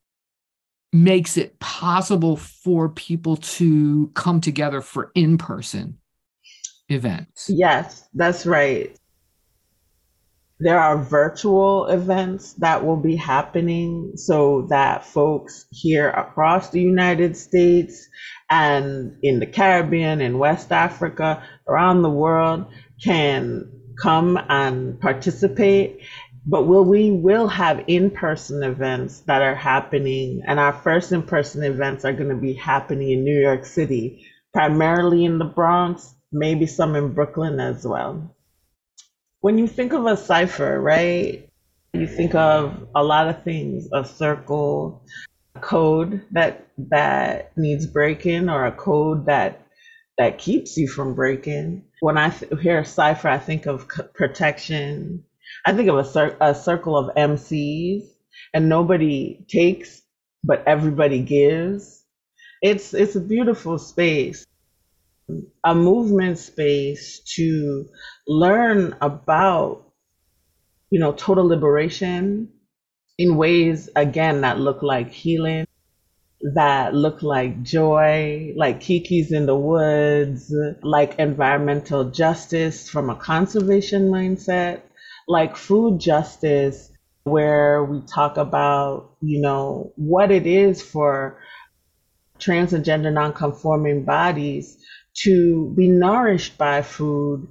[0.92, 5.98] makes it possible for people to come together for in person
[6.90, 7.50] events.
[7.50, 8.98] Yes, that's right.
[10.64, 17.36] There are virtual events that will be happening so that folks here across the United
[17.36, 18.08] States
[18.50, 22.68] and in the Caribbean and West Africa, around the world,
[23.04, 23.70] can
[24.02, 26.00] come and participate.
[26.46, 32.06] But will we will have in-person events that are happening and our first in-person events
[32.06, 36.96] are going to be happening in new york city primarily in the bronx maybe some
[36.96, 38.33] in brooklyn as well
[39.44, 41.50] when you think of a cipher right
[41.94, 45.04] you think of a lot of things a circle
[45.56, 49.68] a code that that needs breaking or a code that
[50.18, 51.84] that keeps you from breaking.
[52.02, 55.26] When i th- hear cipher i think of c- protection.
[55.66, 58.04] I think of a, cir- a circle of MCs
[58.54, 60.02] and nobody takes,
[60.44, 62.04] but everybody gives.
[62.62, 64.46] It's it's a beautiful space,
[65.64, 67.88] a movement space to
[68.28, 69.92] learn about,
[70.90, 72.50] you know, total liberation
[73.18, 75.66] in ways again that look like healing,
[76.56, 84.10] that look like joy, like Kiki's in the woods, like environmental justice from a conservation
[84.10, 84.82] mindset,
[85.28, 86.92] like food justice,
[87.24, 91.40] where we talk about, you know, what it is for
[92.40, 94.78] trans and gender nonconforming bodies
[95.16, 97.48] to be nourished by food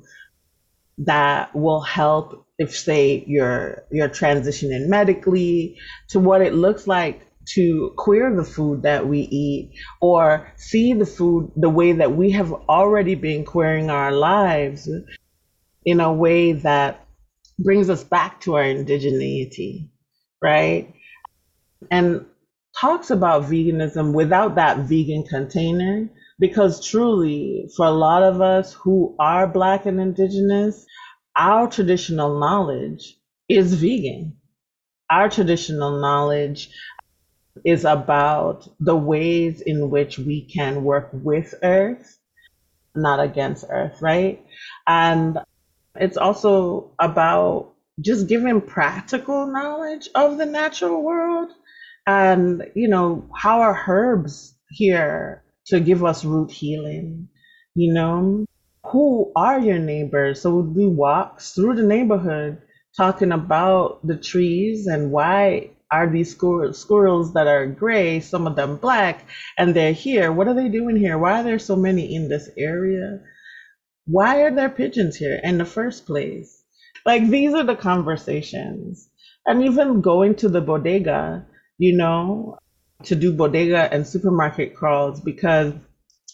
[0.99, 5.77] that will help if say you're you're transitioning medically
[6.09, 11.07] to what it looks like to queer the food that we eat or see the
[11.07, 14.89] food the way that we have already been queering our lives
[15.85, 17.07] in a way that
[17.59, 19.89] brings us back to our indigeneity,
[20.41, 20.95] right?
[21.91, 22.25] And
[22.79, 26.09] talks about veganism without that vegan container
[26.39, 30.85] because truly for a lot of us who are black and indigenous
[31.37, 33.17] our traditional knowledge
[33.49, 34.37] is vegan
[35.11, 36.71] our traditional knowledge
[37.65, 42.19] is about the ways in which we can work with Earth,
[42.95, 44.45] not against Earth, right?
[44.87, 45.39] And
[45.95, 51.51] it's also about just giving practical knowledge of the natural world
[52.07, 55.42] and, you know, how are herbs here
[55.73, 57.29] to give us root healing?
[57.75, 58.45] You know,
[58.85, 60.43] who are your neighbors?
[60.43, 62.61] So we walk through the neighborhood
[62.97, 68.57] talking about the trees and why are these squirrels, squirrels that are gray, some of
[68.57, 69.27] them black,
[69.59, 70.31] and they're here.
[70.31, 71.19] What are they doing here?
[71.19, 73.21] Why are there so many in this area?
[74.07, 76.63] Why are there pigeons here in the first place?
[77.07, 79.09] Like these are the conversations.
[79.47, 81.47] And even going to the bodega,
[81.79, 82.59] you know,
[83.05, 85.75] to do bodega and supermarket crawls because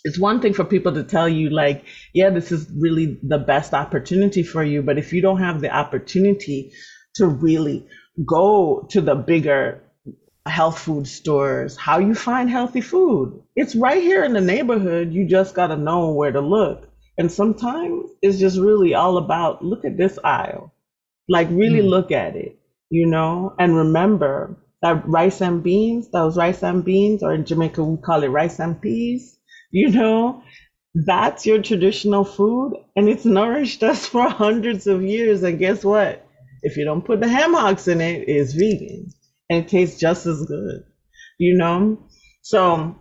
[0.04, 3.74] it's one thing for people to tell you like yeah this is really the best
[3.74, 6.72] opportunity for you but if you don't have the opportunity
[7.14, 7.86] to really
[8.24, 9.82] go to the bigger
[10.48, 13.42] health food stores, how you find healthy food.
[13.54, 15.12] It's right here in the neighborhood.
[15.12, 16.88] You just got to know where to look.
[17.16, 20.72] And sometimes it's just really all about look at this aisle.
[21.28, 21.88] Like really mm.
[21.88, 22.58] look at it,
[22.90, 27.82] you know, and remember that rice and beans, those rice and beans, or in Jamaica
[27.82, 29.38] we call it rice and peas,
[29.70, 30.42] you know,
[30.94, 35.42] that's your traditional food and it's nourished us for hundreds of years.
[35.42, 36.24] And guess what?
[36.62, 39.10] If you don't put the ham hocks in it, it's vegan
[39.50, 40.84] and it tastes just as good,
[41.38, 41.98] you know?
[42.42, 42.96] So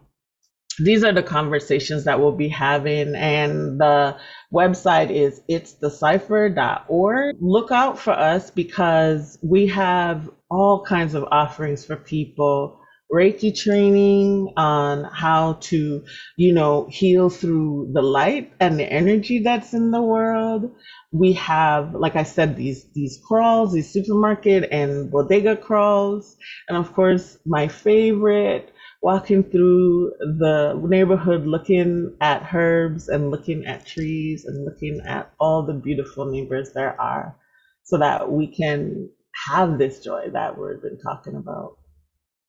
[0.79, 4.17] these are the conversations that we'll be having and the
[4.53, 11.95] website is itsdecipher.org look out for us because we have all kinds of offerings for
[11.95, 12.79] people
[13.11, 16.03] Reiki training on how to,
[16.35, 20.75] you know, heal through the light and the energy that's in the world.
[21.13, 26.35] We have, like I said, these these crawls, these supermarket and bodega crawls,
[26.67, 33.85] and of course, my favorite, walking through the neighborhood, looking at herbs and looking at
[33.85, 37.35] trees and looking at all the beautiful neighbors there are,
[37.83, 39.09] so that we can
[39.49, 41.77] have this joy that we've been talking about.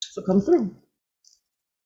[0.01, 0.75] So come through.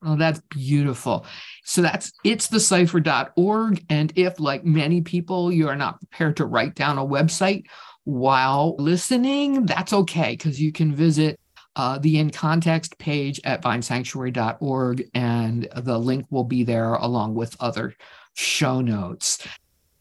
[0.05, 1.27] Oh, that's beautiful.
[1.65, 3.85] So that's it's decipher.org.
[3.89, 7.67] And if, like many people, you are not prepared to write down a website
[8.05, 11.39] while listening, that's okay because you can visit
[11.77, 17.57] uh, the in context page at vinesanctuary.org and the link will be there along with
[17.61, 17.95] other
[18.35, 19.47] show notes.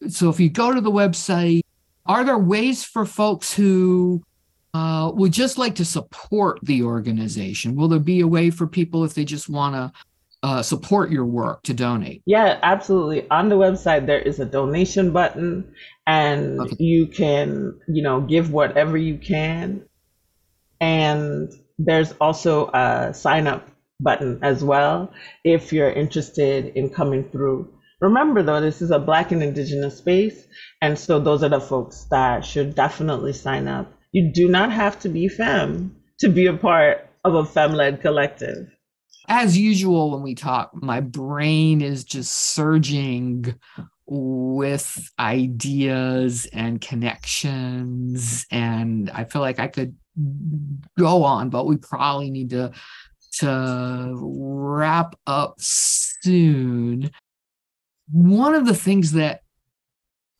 [0.08, 1.62] So if you go to the website,
[2.06, 4.22] are there ways for folks who
[4.74, 7.74] uh, would just like to support the organization.
[7.74, 9.92] Will there be a way for people if they just want to
[10.42, 12.22] uh, support your work to donate?
[12.24, 13.28] Yeah, absolutely.
[13.30, 15.74] On the website, there is a donation button,
[16.06, 16.76] and okay.
[16.78, 19.84] you can, you know, give whatever you can.
[20.80, 21.52] And
[21.84, 23.68] there's also a sign up
[24.00, 25.12] button as well
[25.44, 27.72] if you're interested in coming through.
[28.00, 30.46] Remember, though, this is a Black and Indigenous space,
[30.80, 33.92] and so those are the folks that should definitely sign up.
[34.10, 38.00] You do not have to be femme to be a part of a femme led
[38.00, 38.68] collective.
[39.28, 43.54] As usual, when we talk, my brain is just surging
[44.06, 48.46] with ideas and connections.
[48.50, 49.96] And I feel like I could
[50.98, 52.72] go on, but we probably need to
[53.38, 57.10] to wrap up soon.
[58.10, 59.42] One of the things that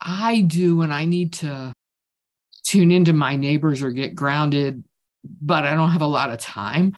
[0.00, 1.72] I do when I need to
[2.64, 4.84] tune into my neighbors or get grounded
[5.24, 6.96] but I don't have a lot of time.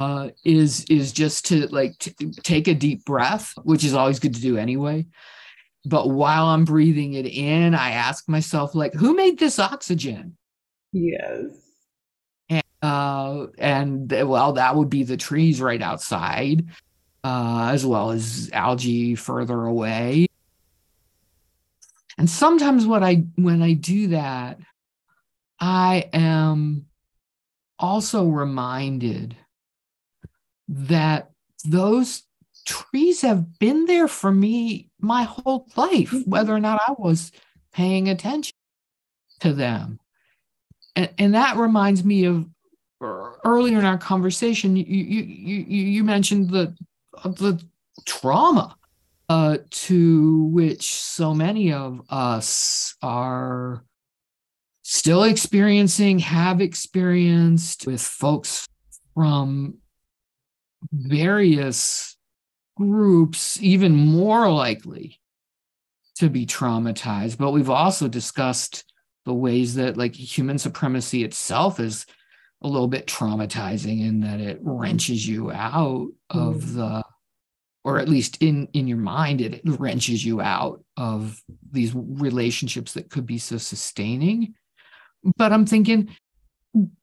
[0.00, 2.12] Uh, is is just to like t-
[2.42, 5.06] take a deep breath, which is always good to do anyway.
[5.84, 10.36] But while I'm breathing it in, I ask myself, like, who made this oxygen?
[10.92, 11.50] Yes.
[12.82, 16.66] And, uh, and well, that would be the trees right outside,
[17.22, 20.26] uh, as well as algae further away.
[22.18, 24.58] And sometimes what I when I do that,
[25.58, 26.86] I am
[27.78, 29.36] also reminded
[30.68, 31.30] that
[31.64, 32.24] those
[32.64, 36.30] trees have been there for me my whole life, mm-hmm.
[36.30, 37.32] whether or not I was
[37.72, 38.54] paying attention
[39.40, 39.98] to them.
[40.94, 42.46] And, and that reminds me of
[43.02, 46.76] earlier in our conversation, you, you, you, you mentioned the,
[47.24, 47.62] the
[48.04, 48.76] trauma
[49.28, 53.84] uh, to which so many of us are
[54.82, 58.68] still experiencing, have experienced with folks
[59.14, 59.78] from
[60.92, 62.16] various
[62.76, 65.20] groups, even more likely
[66.16, 67.38] to be traumatized.
[67.38, 68.84] But we've also discussed
[69.24, 72.06] the ways that, like, human supremacy itself is
[72.62, 76.74] a little bit traumatizing in that it wrenches you out of mm.
[76.74, 77.04] the
[77.84, 81.42] or at least in in your mind it wrenches you out of
[81.72, 84.54] these relationships that could be so sustaining
[85.36, 86.08] but i'm thinking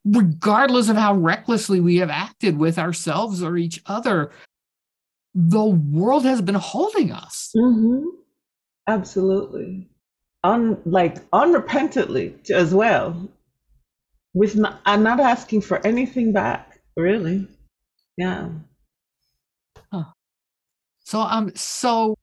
[0.06, 4.32] regardless of how recklessly we have acted with ourselves or each other
[5.36, 8.06] the world has been holding us mm-hmm.
[8.88, 9.90] absolutely
[10.42, 13.30] Un, like unrepentantly as well
[14.40, 16.80] with not, i'm not asking for anything back.
[16.96, 17.46] Really?
[18.18, 18.50] Yeah.
[21.04, 22.16] So I'm so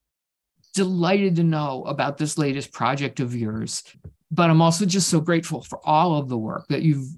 [0.72, 3.82] delighted to know about this latest project of yours,
[4.30, 7.08] but I'm also just so grateful for all of the work that you've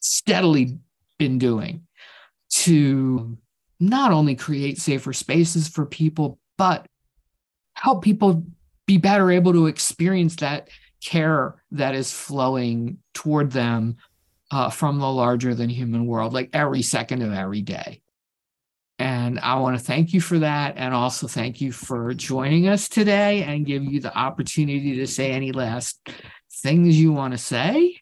[0.00, 0.78] steadily
[1.18, 1.84] been doing
[2.50, 3.36] to
[3.80, 6.86] not only create safer spaces for people, but
[7.74, 8.44] help people
[8.86, 10.68] be better able to experience that
[11.02, 13.96] care that is flowing toward them
[14.50, 18.00] uh, from the larger than human world, like every second of every day.
[18.98, 20.74] And I want to thank you for that.
[20.76, 25.30] And also thank you for joining us today and give you the opportunity to say
[25.30, 26.08] any last
[26.62, 28.00] things you want to say.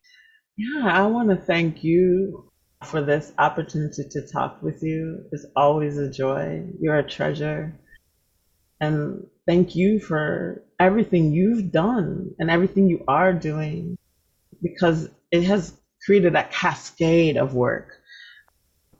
[0.56, 2.50] Yeah, I want to thank you
[2.84, 5.24] for this opportunity to talk with you.
[5.32, 6.62] It's always a joy.
[6.80, 7.78] You're a treasure.
[8.80, 13.96] And thank you for everything you've done and everything you are doing
[14.62, 17.92] because it has created a cascade of work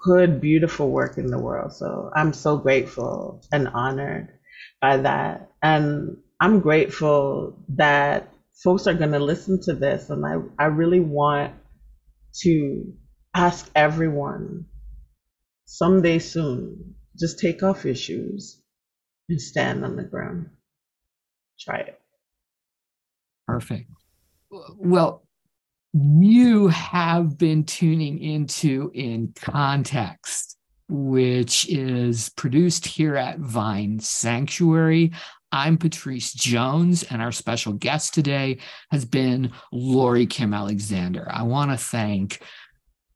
[0.07, 1.73] good, beautiful work in the world.
[1.73, 4.29] So I'm so grateful and honored
[4.81, 5.51] by that.
[5.63, 8.33] And I'm grateful that
[8.63, 10.11] folks are going to listen to this.
[10.11, 11.55] And I, I really want
[12.43, 12.93] to
[13.35, 14.67] ask everyone
[15.65, 18.63] someday soon, just take off your shoes
[19.29, 20.51] and stand on the ground.
[21.59, 22.01] Try it.
[23.47, 23.91] Perfect.
[24.51, 25.27] Well,
[25.93, 30.59] you have been tuning into In Context,
[30.89, 35.13] which is produced here at Vine Sanctuary.
[35.53, 38.59] I'm pattrice jones, and our special guest today
[38.91, 41.27] has been LoriKim Alexander.
[41.31, 42.43] I want to thank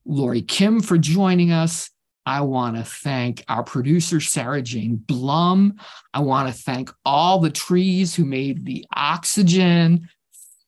[0.09, 1.91] LoriKim for joining us.
[2.27, 5.77] I want to thank our producer, Sarah Jane Blum.
[6.13, 10.09] I want to thank all the trees who made the oxygen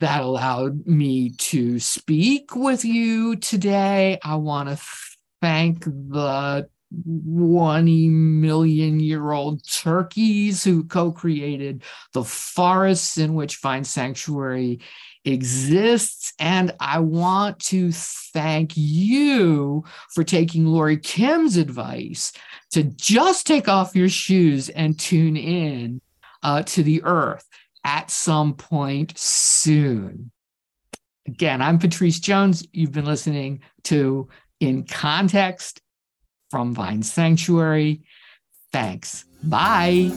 [0.00, 4.18] that allowed me to speak with you today.
[4.24, 4.80] I want to
[5.40, 6.68] thank the
[7.04, 11.82] 20 million year old turkeys who co created
[12.12, 14.80] the forests in which Vine Sanctuary
[15.24, 16.32] exists.
[16.38, 22.32] And I want to thank you for taking LoriKim's advice
[22.72, 26.00] to just take off your shoes and tune in
[26.42, 27.46] uh, to the earth
[27.84, 30.30] at some point soon.
[31.26, 32.66] Again, I'm pattrice jones.
[32.72, 34.28] You've been listening to
[34.60, 35.80] In Context
[36.50, 38.02] from Vine Sanctuary.
[38.72, 39.24] Thanks.
[39.44, 40.10] Bye.